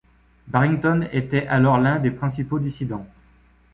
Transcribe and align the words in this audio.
Barrington 0.47 1.07
était 1.13 1.45
alors 1.45 1.77
l'un 1.77 1.99
des 1.99 2.09
principaux 2.09 2.57
dissidents. 2.57 3.05